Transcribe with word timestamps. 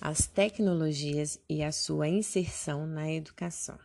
as 0.00 0.26
tecnologias 0.26 1.38
e 1.46 1.62
a 1.62 1.70
sua 1.70 2.08
inserção 2.08 2.86
na 2.86 3.12
educação. 3.12 3.78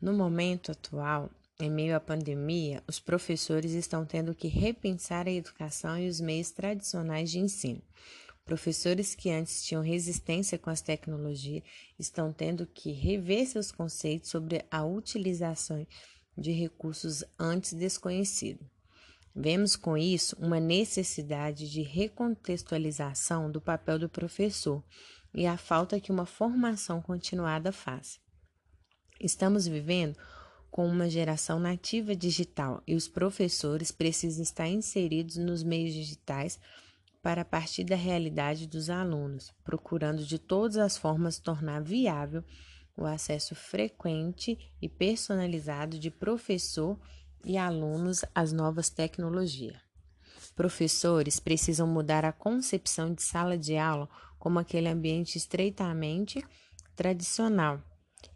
No 0.00 0.14
momento 0.14 0.72
atual, 0.72 1.30
em 1.60 1.70
meio 1.70 1.94
à 1.94 2.00
pandemia, 2.00 2.82
os 2.88 2.98
professores 2.98 3.72
estão 3.72 4.06
tendo 4.06 4.34
que 4.34 4.48
repensar 4.48 5.28
a 5.28 5.32
educação 5.32 5.98
e 5.98 6.08
os 6.08 6.20
meios 6.20 6.50
tradicionais 6.50 7.30
de 7.30 7.38
ensino. 7.38 7.82
Professores 8.46 9.14
que 9.14 9.30
antes 9.30 9.62
tinham 9.62 9.82
resistência 9.82 10.58
com 10.58 10.70
as 10.70 10.80
tecnologias 10.80 11.62
estão 11.98 12.32
tendo 12.32 12.66
que 12.66 12.92
rever 12.92 13.46
seus 13.46 13.70
conceitos 13.70 14.30
sobre 14.30 14.64
a 14.70 14.84
utilização 14.84 15.86
de 16.36 16.50
recursos 16.50 17.22
antes 17.38 17.74
desconhecidos. 17.74 18.73
Vemos 19.34 19.74
com 19.74 19.96
isso 19.96 20.36
uma 20.38 20.60
necessidade 20.60 21.68
de 21.68 21.82
recontextualização 21.82 23.50
do 23.50 23.60
papel 23.60 23.98
do 23.98 24.08
professor 24.08 24.82
e 25.34 25.44
a 25.44 25.56
falta 25.56 25.98
que 25.98 26.12
uma 26.12 26.24
formação 26.24 27.02
continuada 27.02 27.72
faz. 27.72 28.20
Estamos 29.20 29.66
vivendo 29.66 30.16
com 30.70 30.86
uma 30.86 31.10
geração 31.10 31.58
nativa 31.58 32.14
digital 32.14 32.80
e 32.86 32.94
os 32.94 33.08
professores 33.08 33.90
precisam 33.90 34.42
estar 34.42 34.68
inseridos 34.68 35.36
nos 35.36 35.64
meios 35.64 35.92
digitais 35.92 36.60
para 37.20 37.44
partir 37.44 37.84
da 37.84 37.96
realidade 37.96 38.68
dos 38.68 38.90
alunos, 38.90 39.52
procurando 39.64 40.24
de 40.24 40.38
todas 40.38 40.76
as 40.76 40.96
formas 40.96 41.38
tornar 41.40 41.82
viável 41.82 42.44
o 42.96 43.04
acesso 43.04 43.54
frequente 43.54 44.58
e 44.80 44.88
personalizado 44.88 45.98
de 45.98 46.10
professor 46.10 47.00
e 47.44 47.56
alunos 47.56 48.24
às 48.34 48.52
novas 48.52 48.88
tecnologias. 48.88 49.76
Professores 50.54 51.40
precisam 51.40 51.86
mudar 51.86 52.24
a 52.24 52.32
concepção 52.32 53.12
de 53.12 53.22
sala 53.22 53.58
de 53.58 53.76
aula 53.76 54.08
como 54.38 54.58
aquele 54.58 54.88
ambiente 54.88 55.36
estreitamente 55.36 56.44
tradicional 56.94 57.82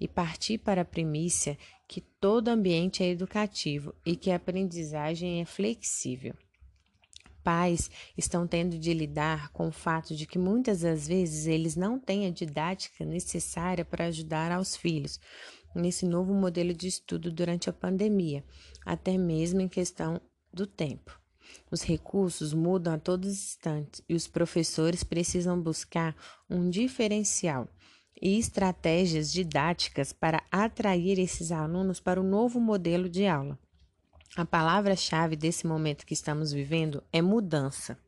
e 0.00 0.09
partir 0.09 0.59
para 0.59 0.83
a 0.83 0.84
premissa 0.84 1.56
que 1.87 2.00
todo 2.00 2.48
ambiente 2.48 3.03
é 3.03 3.09
educativo 3.09 3.95
e 4.05 4.17
que 4.17 4.31
a 4.31 4.37
aprendizagem 4.37 5.41
é 5.41 5.45
flexível. 5.45 6.34
Pais 7.43 7.91
estão 8.17 8.47
tendo 8.47 8.78
de 8.78 8.93
lidar 8.93 9.50
com 9.53 9.69
o 9.69 9.72
fato 9.72 10.15
de 10.15 10.27
que 10.27 10.39
muitas 10.39 10.81
das 10.81 11.06
vezes 11.06 11.47
eles 11.47 11.77
não 11.77 11.98
têm 11.98 12.27
a 12.27 12.31
didática 12.31 13.05
necessária 13.05 13.84
para 13.84 14.06
ajudar 14.06 14.53
aos 14.53 14.77
filhos, 14.77 15.19
nesse 15.79 16.05
novo 16.05 16.34
modelo 16.34 16.75
de 16.75 16.87
estudo 16.87 17.31
durante 17.31 17.71
a 17.71 17.73
pandemia, 17.73 18.45
até 18.84 19.17
mesmo 19.17 19.61
em 19.61 19.69
questão 19.69 20.21
do 20.53 20.67
tempo. 20.67 21.19
Os 21.71 21.83
recursos 21.83 22.53
mudam 22.53 22.95
a 22.95 22.98
todos 22.98 23.31
os 23.31 23.39
instantes 23.39 24.03
e 24.09 24.15
os 24.15 24.27
professores 24.27 25.03
precisam 25.03 25.61
buscar 25.61 26.15
um 26.49 26.69
diferencial 26.69 27.69
e 28.21 28.39
estratégias 28.39 29.33
didáticas 29.33 30.12
para 30.12 30.43
atrair 30.51 31.19
esses 31.19 31.53
alunos 31.53 32.01
para 32.01 32.21
o 32.21 32.25
novo 32.25 32.61
modelo 32.61 33.09
de 33.09 33.27
aula. 33.27 33.59
A 34.37 34.45
palavra-chave 34.45 35.37
desse 35.37 35.67
momento 35.67 36.05
que 36.05 36.15
estamos 36.15 36.53
vivendo 36.53 37.03
é 37.12 37.23
mudança. 37.23 37.99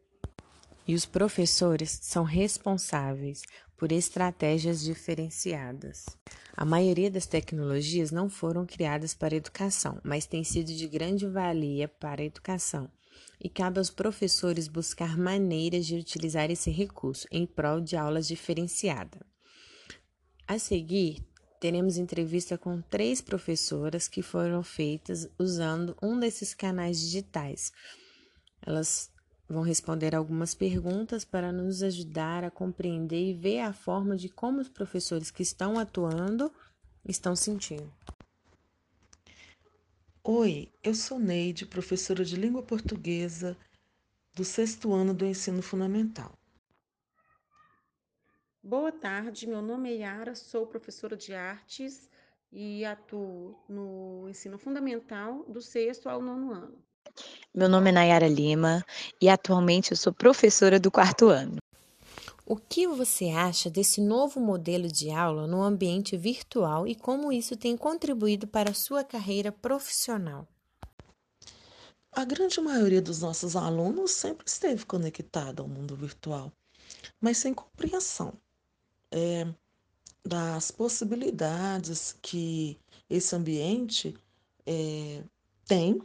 E 0.86 0.94
os 0.94 1.06
professores 1.06 1.98
são 2.02 2.24
responsáveis 2.24 3.42
por 3.76 3.92
estratégias 3.92 4.82
diferenciadas. 4.82 6.19
A 6.56 6.64
maioria 6.64 7.10
das 7.10 7.26
tecnologias 7.26 8.10
não 8.10 8.28
foram 8.28 8.66
criadas 8.66 9.14
para 9.14 9.34
a 9.34 9.38
educação, 9.38 10.00
mas 10.02 10.26
têm 10.26 10.44
sido 10.44 10.72
de 10.72 10.86
grande 10.86 11.26
valia 11.26 11.88
para 11.88 12.22
a 12.22 12.24
educação. 12.24 12.90
E 13.40 13.48
cabe 13.48 13.78
aos 13.78 13.90
professores 13.90 14.68
buscar 14.68 15.16
maneiras 15.16 15.86
de 15.86 15.96
utilizar 15.96 16.50
esse 16.50 16.70
recurso 16.70 17.26
em 17.30 17.46
prol 17.46 17.80
de 17.80 17.96
aulas 17.96 18.26
diferenciadas. 18.26 19.20
A 20.46 20.58
seguir, 20.58 21.24
teremos 21.60 21.96
entrevista 21.96 22.58
com 22.58 22.80
três 22.82 23.20
professoras 23.20 24.08
que 24.08 24.22
foram 24.22 24.62
feitas 24.62 25.28
usando 25.38 25.96
um 26.02 26.18
desses 26.18 26.54
canais 26.54 27.00
digitais. 27.00 27.72
Elas 28.66 29.10
vão 29.50 29.62
responder 29.62 30.14
algumas 30.14 30.54
perguntas 30.54 31.24
para 31.24 31.50
nos 31.50 31.82
ajudar 31.82 32.44
a 32.44 32.50
compreender 32.52 33.30
e 33.30 33.34
ver 33.34 33.58
a 33.58 33.72
forma 33.72 34.16
de 34.16 34.28
como 34.28 34.60
os 34.60 34.68
professores 34.68 35.28
que 35.28 35.42
estão 35.42 35.76
atuando 35.76 36.52
estão 37.04 37.34
sentindo. 37.34 37.92
Oi, 40.22 40.70
eu 40.84 40.94
sou 40.94 41.18
Neide, 41.18 41.66
professora 41.66 42.24
de 42.24 42.36
língua 42.36 42.62
portuguesa 42.62 43.56
do 44.36 44.44
sexto 44.44 44.92
ano 44.92 45.12
do 45.12 45.26
ensino 45.26 45.60
fundamental. 45.60 46.32
Boa 48.62 48.92
tarde, 48.92 49.48
meu 49.48 49.60
nome 49.60 49.90
é 49.90 49.96
Yara, 49.96 50.36
sou 50.36 50.64
professora 50.64 51.16
de 51.16 51.34
artes 51.34 52.08
e 52.52 52.84
atuo 52.84 53.58
no 53.68 54.28
ensino 54.28 54.58
fundamental 54.58 55.44
do 55.48 55.60
sexto 55.60 56.08
ao 56.08 56.22
nono 56.22 56.52
ano. 56.52 56.89
Meu 57.54 57.68
nome 57.68 57.90
é 57.90 57.92
Nayara 57.92 58.28
Lima 58.28 58.84
e 59.20 59.28
atualmente 59.28 59.90
eu 59.90 59.96
sou 59.96 60.12
professora 60.12 60.78
do 60.78 60.90
quarto 60.90 61.28
ano. 61.28 61.56
O 62.46 62.56
que 62.56 62.86
você 62.86 63.30
acha 63.30 63.70
desse 63.70 64.00
novo 64.00 64.40
modelo 64.40 64.88
de 64.88 65.10
aula 65.10 65.46
no 65.46 65.62
ambiente 65.62 66.16
virtual 66.16 66.86
e 66.86 66.94
como 66.94 67.32
isso 67.32 67.56
tem 67.56 67.76
contribuído 67.76 68.46
para 68.46 68.70
a 68.70 68.74
sua 68.74 69.04
carreira 69.04 69.52
profissional? 69.52 70.48
A 72.12 72.24
grande 72.24 72.60
maioria 72.60 73.00
dos 73.00 73.20
nossos 73.20 73.54
alunos 73.54 74.10
sempre 74.10 74.44
esteve 74.48 74.84
conectada 74.84 75.62
ao 75.62 75.68
mundo 75.68 75.94
virtual, 75.94 76.52
mas 77.20 77.38
sem 77.38 77.54
compreensão 77.54 78.32
é, 79.12 79.46
das 80.24 80.72
possibilidades 80.72 82.16
que 82.20 82.78
esse 83.08 83.34
ambiente 83.36 84.16
é, 84.66 85.22
tem 85.66 86.02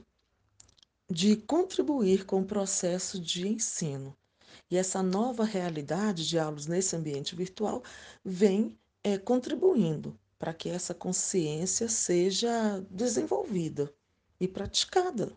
de 1.10 1.36
contribuir 1.36 2.26
com 2.26 2.42
o 2.42 2.46
processo 2.46 3.20
de 3.20 3.48
ensino. 3.48 4.16
E 4.70 4.78
essa 4.78 5.04
nova 5.04 5.44
realidade 5.44 6.28
de 6.28 6.40
aulas 6.40 6.66
nesse 6.66 6.96
ambiente 6.96 7.36
virtual 7.36 7.84
vem 8.24 8.78
é, 9.04 9.18
contribuindo 9.18 10.18
para 10.40 10.54
que 10.54 10.70
essa 10.70 10.94
consciência 10.94 11.88
seja 11.88 12.84
desenvolvida 12.90 13.94
e 14.40 14.48
praticada 14.48 15.32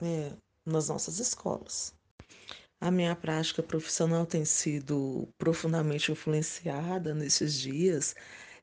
é, 0.00 0.32
nas 0.64 0.88
nossas 0.88 1.18
escolas. 1.18 1.94
A 2.80 2.90
minha 2.90 3.14
prática 3.14 3.62
profissional 3.62 4.24
tem 4.24 4.44
sido 4.44 5.28
profundamente 5.36 6.10
influenciada 6.10 7.14
nesses 7.14 7.54
dias. 7.54 8.14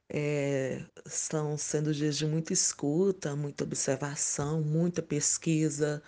É, 0.09 0.83
estão 1.05 1.57
sendo 1.57 1.93
dias 1.93 2.17
de 2.17 2.25
muita 2.25 2.53
escuta, 2.53 3.35
muita 3.35 3.63
observação, 3.63 4.61
muita 4.61 5.03
pesquisa, 5.03 6.01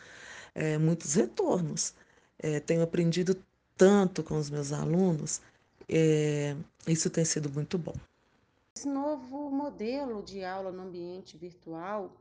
é, 0.53 0.77
muitos 0.77 1.13
retornos. 1.15 1.93
É, 2.37 2.59
tenho 2.59 2.81
aprendido 2.81 3.35
tanto 3.77 4.23
com 4.23 4.37
os 4.37 4.49
meus 4.49 4.71
alunos, 4.73 5.41
é, 5.87 6.55
isso 6.87 7.09
tem 7.09 7.25
sido 7.25 7.49
muito 7.49 7.77
bom. 7.77 7.95
Esse 8.75 8.87
novo 8.87 9.49
modelo 9.49 10.21
de 10.21 10.43
aula 10.43 10.71
no 10.71 10.83
ambiente 10.83 11.37
virtual 11.37 12.11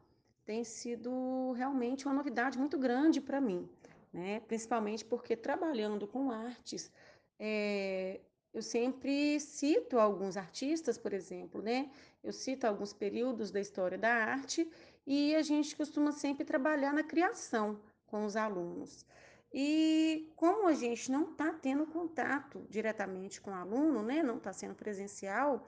tem 0.44 0.64
sido 0.64 1.52
realmente 1.52 2.06
uma 2.06 2.14
novidade 2.14 2.58
muito 2.58 2.78
grande 2.78 3.20
para 3.20 3.40
mim, 3.40 3.68
né? 4.12 4.40
principalmente 4.48 5.04
porque 5.04 5.36
trabalhando 5.36 6.06
com 6.06 6.30
artes, 6.30 6.90
é, 7.38 8.20
eu 8.52 8.62
sempre 8.62 9.38
cito 9.38 9.98
alguns 9.98 10.36
artistas, 10.36 10.96
por 10.96 11.12
exemplo, 11.12 11.60
né? 11.62 11.90
Eu 12.24 12.32
cito 12.32 12.66
alguns 12.66 12.92
períodos 12.92 13.50
da 13.50 13.60
história 13.60 13.98
da 13.98 14.12
arte 14.12 14.68
e 15.06 15.34
a 15.34 15.42
gente 15.42 15.76
costuma 15.76 16.12
sempre 16.12 16.44
trabalhar 16.44 16.92
na 16.92 17.04
criação, 17.04 17.78
com 18.08 18.24
os 18.24 18.36
alunos. 18.36 19.06
E 19.52 20.30
como 20.36 20.68
a 20.68 20.74
gente 20.74 21.10
não 21.10 21.30
está 21.30 21.52
tendo 21.52 21.86
contato 21.86 22.66
diretamente 22.68 23.40
com 23.40 23.50
o 23.50 23.54
aluno, 23.54 24.02
né, 24.02 24.22
não 24.22 24.36
está 24.36 24.52
sendo 24.52 24.74
presencial, 24.74 25.66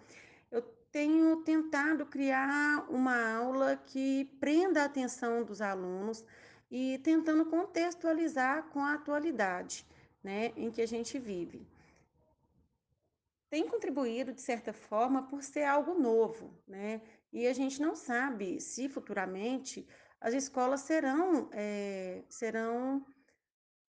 eu 0.50 0.60
tenho 0.92 1.36
tentado 1.42 2.04
criar 2.04 2.86
uma 2.90 3.34
aula 3.36 3.76
que 3.76 4.24
prenda 4.38 4.82
a 4.82 4.86
atenção 4.86 5.44
dos 5.44 5.62
alunos 5.62 6.24
e 6.70 6.98
tentando 6.98 7.46
contextualizar 7.46 8.64
com 8.68 8.80
a 8.80 8.94
atualidade 8.94 9.86
né, 10.22 10.52
em 10.56 10.70
que 10.70 10.82
a 10.82 10.86
gente 10.86 11.18
vive. 11.18 11.66
Tem 13.48 13.66
contribuído, 13.66 14.32
de 14.32 14.40
certa 14.40 14.72
forma, 14.72 15.26
por 15.26 15.42
ser 15.42 15.64
algo 15.64 15.94
novo, 15.94 16.54
né? 16.68 17.00
E 17.32 17.48
a 17.48 17.52
gente 17.52 17.80
não 17.80 17.96
sabe 17.96 18.60
se 18.60 18.88
futuramente 18.88 19.88
as 20.20 20.34
escolas 20.34 20.80
serão, 20.80 21.48
é, 21.52 22.22
serão 22.28 23.04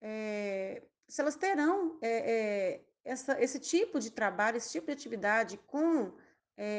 é, 0.01 0.83
se 1.07 1.21
elas 1.21 1.35
terão 1.35 1.97
é, 2.01 2.81
essa, 3.03 3.41
esse 3.41 3.59
tipo 3.59 4.00
de 4.00 4.12
trabalho, 4.12 4.57
esse 4.57 4.71
tipo 4.71 4.88
de 4.88 4.94
atividade 4.94 5.57
com 5.68 6.13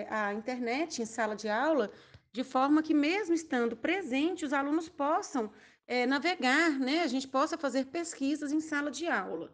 a 0.09 0.33
internet 0.33 1.03
em 1.03 1.05
sala 1.05 1.35
de 1.35 1.49
aula, 1.49 1.91
de 2.31 2.45
forma 2.45 2.85
que, 2.85 2.95
mesmo 2.95 3.35
estando 3.35 3.77
presente, 3.77 4.45
os 4.45 4.53
alunos 4.53 4.89
possam 4.89 5.53
é, 5.93 6.07
navegar, 6.07 6.79
né? 6.81 7.03
A 7.03 7.07
gente 7.07 7.29
possa 7.29 7.59
fazer 7.59 7.85
pesquisas 7.85 8.51
em 8.51 8.63
sala 8.63 8.91
de 8.91 9.07
aula. 9.07 9.53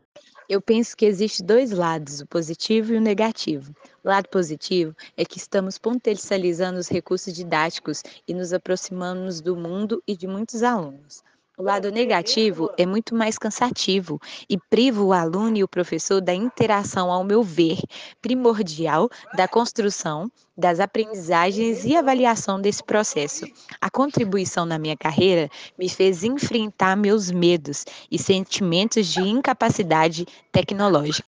Eu 0.49 0.62
penso 0.62 0.96
que 0.96 1.05
existe 1.05 1.43
dois 1.43 1.73
lados, 1.73 2.20
o 2.20 2.26
positivo 2.29 2.94
e 2.94 2.96
o 2.96 3.00
negativo. 3.00 3.75
O 4.05 4.08
lado 4.08 4.29
positivo 4.29 4.94
é 5.17 5.25
que 5.25 5.37
estamos 5.37 5.79
potencializando 5.79 6.79
os 6.79 6.87
recursos 6.87 7.35
didáticos 7.35 8.05
e 8.26 8.32
nos 8.32 8.52
aproximamos 8.52 9.40
do 9.40 9.56
mundo 9.56 10.00
e 10.06 10.17
de 10.17 10.29
muitos 10.29 10.62
alunos. 10.62 11.25
O 11.58 11.62
lado 11.64 11.90
negativo 11.90 12.70
é 12.78 12.87
muito 12.87 13.16
mais 13.16 13.37
cansativo 13.37 14.20
e 14.49 14.56
priva 14.56 15.02
o 15.02 15.12
aluno 15.12 15.56
e 15.56 15.64
o 15.64 15.66
professor 15.66 16.20
da 16.20 16.32
interação, 16.32 17.10
ao 17.10 17.25
meu 17.25 17.43
ver, 17.43 17.81
primordial 18.22 19.10
da 19.34 19.49
construção, 19.49 20.31
das 20.56 20.78
aprendizagens 20.78 21.84
e 21.84 21.96
avaliação 21.96 22.60
desse 22.60 22.84
processo. 22.84 23.44
A 23.81 23.90
contribuição 23.90 24.64
na 24.64 24.78
minha 24.78 24.96
carreira 24.96 25.50
me 25.76 25.88
fez 25.88 26.22
enfrentar 26.22 26.96
meus 26.96 27.28
medos 27.28 27.84
e 28.08 28.20
sentimentos 28.20 29.08
de 29.08 29.20
incapacidade 29.22 30.26
tecnológica. 30.52 31.26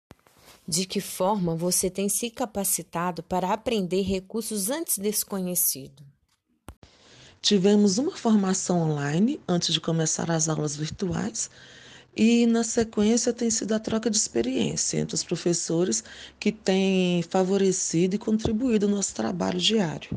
De 0.65 0.85
que 0.85 1.01
forma 1.01 1.57
você 1.57 1.89
tem 1.89 2.07
se 2.07 2.29
capacitado 2.29 3.21
para 3.21 3.51
aprender 3.51 4.03
recursos 4.03 4.69
antes 4.69 4.97
desconhecidos? 4.97 6.20
Tivemos 7.41 7.97
uma 7.97 8.11
formação 8.11 8.91
online 8.91 9.41
antes 9.47 9.73
de 9.73 9.81
começar 9.81 10.29
as 10.29 10.47
aulas 10.47 10.75
virtuais 10.75 11.49
e, 12.15 12.45
na 12.45 12.63
sequência, 12.63 13.33
tem 13.33 13.49
sido 13.49 13.73
a 13.73 13.79
troca 13.79 14.11
de 14.11 14.17
experiência 14.17 14.99
entre 14.99 15.15
os 15.15 15.23
professores 15.23 16.03
que 16.39 16.51
têm 16.51 17.23
favorecido 17.23 18.15
e 18.15 18.19
contribuído 18.19 18.87
no 18.87 18.97
nosso 18.97 19.15
trabalho 19.15 19.57
diário. 19.57 20.11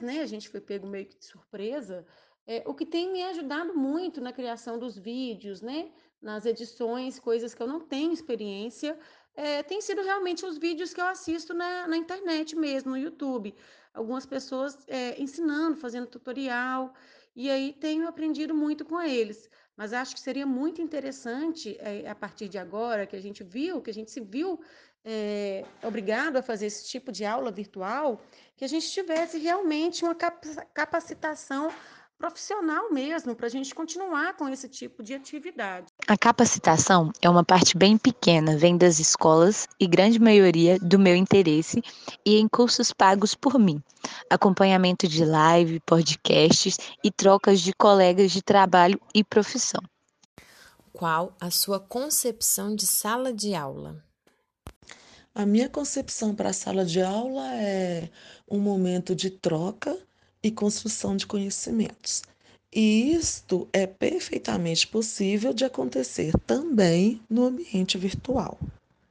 Né, 0.00 0.20
a 0.20 0.26
gente 0.26 0.48
foi 0.48 0.60
pego 0.62 0.86
meio 0.86 1.04
que 1.04 1.18
de 1.18 1.26
surpresa, 1.26 2.06
é, 2.46 2.62
o 2.66 2.72
que 2.72 2.86
tem 2.86 3.12
me 3.12 3.22
ajudado 3.22 3.74
muito 3.74 4.20
na 4.20 4.32
criação 4.32 4.78
dos 4.78 4.98
vídeos, 4.98 5.60
né, 5.60 5.90
nas 6.22 6.46
edições, 6.46 7.18
coisas 7.18 7.52
que 7.52 7.62
eu 7.62 7.66
não 7.66 7.80
tenho 7.80 8.12
experiência, 8.12 8.98
é, 9.36 9.62
tem 9.62 9.80
sido 9.80 10.02
realmente 10.02 10.44
os 10.44 10.58
vídeos 10.58 10.92
que 10.92 11.00
eu 11.00 11.06
assisto 11.06 11.52
na, 11.54 11.86
na 11.86 11.96
internet 11.96 12.56
mesmo, 12.56 12.92
no 12.92 12.98
YouTube. 12.98 13.54
Algumas 13.94 14.24
pessoas 14.24 14.78
é, 14.88 15.20
ensinando, 15.20 15.76
fazendo 15.76 16.06
tutorial, 16.06 16.94
e 17.34 17.50
aí 17.50 17.72
tenho 17.72 18.08
aprendido 18.08 18.54
muito 18.54 18.84
com 18.84 19.00
eles. 19.00 19.50
Mas 19.76 19.92
acho 19.92 20.14
que 20.14 20.20
seria 20.20 20.46
muito 20.46 20.80
interessante, 20.80 21.76
é, 21.80 22.08
a 22.08 22.14
partir 22.14 22.48
de 22.48 22.58
agora, 22.58 23.06
que 23.06 23.16
a 23.16 23.20
gente 23.20 23.42
viu, 23.42 23.80
que 23.80 23.90
a 23.90 23.94
gente 23.94 24.10
se 24.10 24.20
viu 24.20 24.60
é, 25.04 25.64
obrigado 25.82 26.36
a 26.36 26.42
fazer 26.42 26.66
esse 26.66 26.86
tipo 26.86 27.10
de 27.10 27.24
aula 27.24 27.50
virtual, 27.50 28.20
que 28.56 28.64
a 28.64 28.68
gente 28.68 28.88
tivesse 28.90 29.38
realmente 29.38 30.04
uma 30.04 30.14
capacitação 30.14 31.72
profissional 32.22 32.92
mesmo, 32.92 33.34
para 33.34 33.46
a 33.46 33.50
gente 33.50 33.74
continuar 33.74 34.36
com 34.36 34.48
esse 34.48 34.68
tipo 34.68 35.02
de 35.02 35.12
atividade. 35.12 35.88
A 36.06 36.16
capacitação 36.16 37.10
é 37.20 37.28
uma 37.28 37.42
parte 37.42 37.76
bem 37.76 37.98
pequena, 37.98 38.56
vem 38.56 38.78
das 38.78 39.00
escolas 39.00 39.66
e 39.80 39.88
grande 39.88 40.20
maioria 40.20 40.78
do 40.78 41.00
meu 41.00 41.16
interesse 41.16 41.82
e 42.24 42.36
em 42.36 42.46
cursos 42.46 42.92
pagos 42.92 43.34
por 43.34 43.58
mim. 43.58 43.82
Acompanhamento 44.30 45.08
de 45.08 45.24
live, 45.24 45.80
podcasts 45.80 46.78
e 47.02 47.10
trocas 47.10 47.60
de 47.60 47.72
colegas 47.72 48.30
de 48.30 48.40
trabalho 48.40 49.00
e 49.12 49.24
profissão. 49.24 49.82
Qual 50.92 51.34
a 51.40 51.50
sua 51.50 51.80
concepção 51.80 52.76
de 52.76 52.86
sala 52.86 53.32
de 53.32 53.52
aula? 53.52 54.00
A 55.34 55.44
minha 55.44 55.68
concepção 55.68 56.36
para 56.36 56.50
a 56.50 56.52
sala 56.52 56.84
de 56.84 57.02
aula 57.02 57.52
é 57.56 58.08
um 58.48 58.60
momento 58.60 59.12
de 59.12 59.28
troca 59.28 59.98
e 60.42 60.50
construção 60.50 61.16
de 61.16 61.26
conhecimentos. 61.26 62.22
E 62.74 63.14
isto 63.14 63.68
é 63.72 63.86
perfeitamente 63.86 64.86
possível 64.88 65.52
de 65.52 65.64
acontecer 65.64 66.32
também 66.46 67.20
no 67.28 67.44
ambiente 67.44 67.98
virtual. 67.98 68.58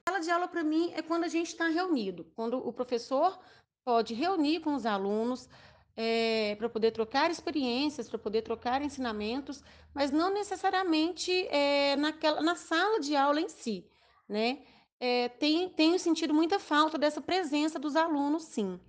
A 0.07 0.11
sala 0.11 0.23
de 0.23 0.31
aula, 0.31 0.47
para 0.47 0.63
mim, 0.63 0.91
é 0.95 1.01
quando 1.03 1.25
a 1.25 1.27
gente 1.27 1.47
está 1.47 1.67
reunido, 1.67 2.25
quando 2.35 2.57
o 2.57 2.73
professor 2.73 3.39
pode 3.85 4.15
reunir 4.15 4.61
com 4.61 4.73
os 4.73 4.85
alunos 4.85 5.47
é, 5.95 6.55
para 6.55 6.69
poder 6.69 6.91
trocar 6.91 7.29
experiências, 7.29 8.09
para 8.09 8.17
poder 8.17 8.41
trocar 8.41 8.81
ensinamentos, 8.81 9.63
mas 9.93 10.09
não 10.09 10.33
necessariamente 10.33 11.31
é, 11.49 11.95
naquela, 11.97 12.41
na 12.41 12.55
sala 12.55 12.99
de 12.99 13.15
aula 13.15 13.41
em 13.41 13.49
si. 13.49 13.85
Né? 14.27 14.63
É, 14.99 15.29
tem, 15.29 15.69
tenho 15.69 15.99
sentido 15.99 16.33
muita 16.33 16.57
falta 16.57 16.97
dessa 16.97 17.21
presença 17.21 17.77
dos 17.77 17.95
alunos, 17.95 18.43
sim 18.43 18.79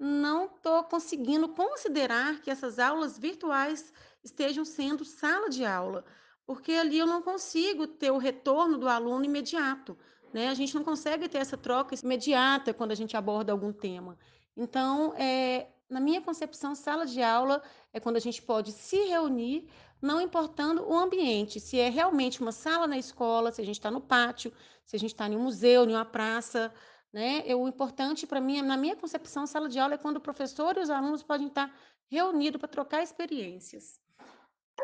não 0.00 0.46
estou 0.46 0.82
conseguindo 0.84 1.46
considerar 1.50 2.40
que 2.40 2.50
essas 2.50 2.78
aulas 2.78 3.18
virtuais 3.18 3.92
estejam 4.24 4.64
sendo 4.64 5.04
sala 5.04 5.50
de 5.50 5.62
aula, 5.62 6.06
porque 6.46 6.72
ali 6.72 6.98
eu 6.98 7.06
não 7.06 7.20
consigo 7.20 7.86
ter 7.86 8.10
o 8.10 8.16
retorno 8.16 8.78
do 8.78 8.88
aluno 8.88 9.26
imediato. 9.26 9.96
Né? 10.32 10.48
A 10.48 10.54
gente 10.54 10.74
não 10.74 10.82
consegue 10.82 11.28
ter 11.28 11.38
essa 11.38 11.56
troca 11.56 11.94
imediata 11.94 12.72
quando 12.72 12.92
a 12.92 12.94
gente 12.94 13.14
aborda 13.14 13.52
algum 13.52 13.72
tema. 13.74 14.18
Então, 14.56 15.14
é, 15.16 15.68
na 15.88 16.00
minha 16.00 16.22
concepção, 16.22 16.74
sala 16.74 17.04
de 17.04 17.22
aula 17.22 17.62
é 17.92 18.00
quando 18.00 18.16
a 18.16 18.20
gente 18.20 18.40
pode 18.40 18.72
se 18.72 18.96
reunir, 19.04 19.68
não 20.00 20.18
importando 20.18 20.82
o 20.88 20.96
ambiente, 20.96 21.60
se 21.60 21.78
é 21.78 21.90
realmente 21.90 22.40
uma 22.40 22.52
sala 22.52 22.86
na 22.86 22.96
escola, 22.96 23.52
se 23.52 23.60
a 23.60 23.64
gente 23.64 23.78
está 23.78 23.90
no 23.90 24.00
pátio, 24.00 24.50
se 24.82 24.96
a 24.96 24.98
gente 24.98 25.12
está 25.12 25.28
em 25.28 25.36
um 25.36 25.42
museu, 25.42 25.84
em 25.84 25.92
uma 25.92 26.06
praça, 26.06 26.72
né? 27.12 27.42
o 27.54 27.68
importante 27.68 28.26
para 28.26 28.40
mim, 28.40 28.62
na 28.62 28.76
minha 28.76 28.96
concepção, 28.96 29.46
sala 29.46 29.68
de 29.68 29.78
aula 29.78 29.94
é 29.94 29.98
quando 29.98 30.16
o 30.16 30.20
professor 30.20 30.76
e 30.76 30.80
os 30.80 30.90
alunos 30.90 31.22
podem 31.22 31.48
estar 31.48 31.72
reunidos 32.08 32.60
para 32.60 32.68
trocar 32.68 33.02
experiências. 33.02 34.00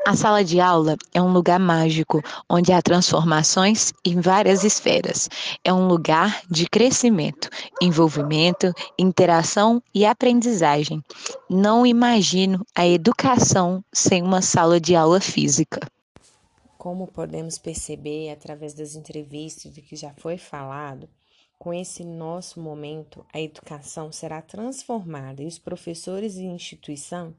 A 0.05 0.15
sala 0.15 0.45
de 0.45 0.61
aula 0.61 0.97
é 1.13 1.21
um 1.21 1.33
lugar 1.33 1.59
mágico, 1.59 2.23
onde 2.49 2.73
há 2.73 2.81
transformações 2.81 3.93
em 4.05 4.21
várias 4.21 4.63
esferas. 4.63 5.29
É 5.65 5.73
um 5.73 5.89
lugar 5.89 6.43
de 6.49 6.69
crescimento, 6.69 7.49
envolvimento, 7.83 8.73
interação 8.97 9.83
e 9.93 10.07
aprendizagem. 10.07 11.03
Não 11.51 11.85
imagino 11.85 12.65
a 12.73 12.87
educação 12.87 13.83
sem 13.93 14.23
uma 14.23 14.43
sala 14.43 14.79
de 14.79 14.95
aula 14.95 15.21
física. 15.21 15.81
Como 16.79 17.09
podemos 17.09 17.59
perceber 17.59 18.31
através 18.31 18.75
das 18.75 18.95
entrevistas 18.95 19.73
de 19.73 19.83
que 19.83 19.97
já 19.97 20.13
foi 20.15 20.39
falado, 20.39 21.09
com 21.59 21.73
esse 21.73 22.05
nosso 22.05 22.61
momento, 22.61 23.25
a 23.33 23.41
educação 23.41 24.13
será 24.13 24.43
transformada 24.43 25.43
e 25.43 25.47
os 25.47 25.59
professores 25.59 26.37
e 26.37 26.45
instituição 26.45 27.35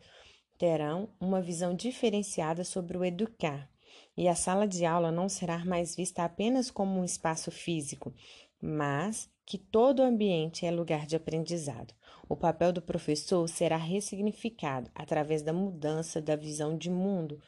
terão 0.57 1.09
uma 1.19 1.41
visão 1.41 1.75
diferenciada 1.75 2.63
sobre 2.63 2.97
o 2.97 3.05
educar. 3.05 3.69
E 4.17 4.27
a 4.27 4.35
sala 4.35 4.67
de 4.67 4.85
aula 4.85 5.11
não 5.11 5.29
será 5.29 5.63
mais 5.63 5.95
vista 5.95 6.23
apenas 6.23 6.71
como 6.71 6.99
um 6.99 7.05
espaço 7.05 7.51
físico, 7.51 8.13
mas 8.59 9.29
que 9.45 9.57
todo 9.57 9.99
o 9.99 10.03
ambiente 10.03 10.65
é 10.65 10.71
lugar 10.71 11.05
de 11.05 11.15
aprendizado. 11.15 11.93
O 12.27 12.35
papel 12.35 12.73
do 12.73 12.81
professor 12.81 13.47
será 13.47 13.77
ressignificado 13.77 14.89
através 14.93 15.41
da 15.41 15.53
mudança 15.53 16.21
da 16.21 16.35
visão 16.35 16.75
de 16.75 16.89
mundo 16.89 17.39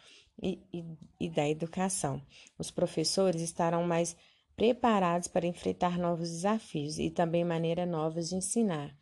e, 0.41 0.61
e, 0.71 0.85
e 1.19 1.29
da 1.29 1.49
educação. 1.49 2.21
Os 2.57 2.71
professores 2.71 3.41
estarão 3.41 3.83
mais 3.83 4.15
preparados 4.59 5.29
para 5.29 5.47
enfrentar 5.47 5.97
novos 5.97 6.29
desafios 6.29 6.99
e 6.99 7.09
também 7.09 7.45
maneiras 7.45 7.87
novas 7.87 8.27
de 8.27 8.35
ensinar. 8.35 8.93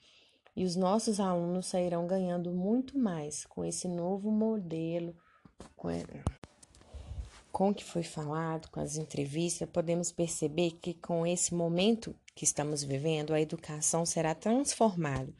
E 0.55 0.63
os 0.63 0.75
nossos 0.75 1.19
alunos 1.19 1.65
sairão 1.65 2.05
ganhando 2.05 2.51
muito 2.51 2.95
mais 2.95 3.43
com 3.43 3.65
esse 3.65 3.87
novo 3.87 4.29
modelo, 4.29 5.15
com, 5.75 5.89
com 7.51 7.69
o 7.69 7.73
que 7.73 7.83
foi 7.83 8.03
falado, 8.03 8.69
com 8.69 8.79
as 8.79 8.97
entrevistas, 8.97 9.67
podemos 9.67 10.11
perceber 10.11 10.77
que 10.79 10.93
com 10.93 11.25
esse 11.25 11.55
momento 11.55 12.15
que 12.35 12.43
estamos 12.43 12.83
vivendo, 12.83 13.33
a 13.33 13.41
educação 13.41 14.05
será 14.05 14.35
transformada 14.35 15.33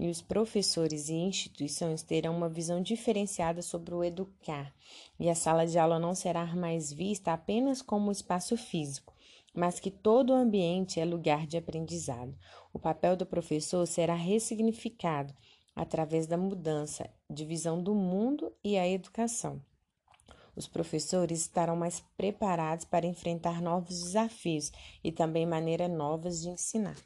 e 0.00 0.08
os 0.08 0.20
professores 0.20 1.10
e 1.10 1.14
instituições 1.14 2.02
terão 2.02 2.34
uma 2.34 2.48
visão 2.48 2.82
diferenciada 2.82 3.62
sobre 3.62 3.94
o 3.94 4.02
educar, 4.02 4.74
e 5.18 5.28
a 5.28 5.34
sala 5.34 5.66
de 5.66 5.78
aula 5.78 5.98
não 5.98 6.14
será 6.14 6.56
mais 6.56 6.90
vista 6.90 7.34
apenas 7.34 7.82
como 7.82 8.10
espaço 8.10 8.56
físico, 8.56 9.14
mas 9.54 9.80
que 9.80 9.90
todo 9.90 10.30
o 10.30 10.36
ambiente 10.36 11.00
é 11.00 11.04
lugar 11.04 11.46
de 11.46 11.56
aprendizado. 11.56 12.36
O 12.72 12.78
papel 12.78 13.16
do 13.16 13.26
professor 13.26 13.86
será 13.86 14.14
ressignificado 14.14 15.34
através 15.74 16.26
da 16.26 16.36
mudança 16.36 17.08
de 17.28 17.44
visão 17.44 17.82
do 17.82 17.94
mundo 17.94 18.52
e 18.62 18.76
a 18.76 18.88
educação. 18.88 19.60
Os 20.54 20.66
professores 20.66 21.40
estarão 21.40 21.76
mais 21.76 22.00
preparados 22.16 22.84
para 22.84 23.06
enfrentar 23.06 23.62
novos 23.62 24.02
desafios 24.02 24.70
e 25.02 25.10
também 25.12 25.46
maneiras 25.46 25.90
novas 25.90 26.40
de 26.40 26.50
ensinar. 26.50 26.96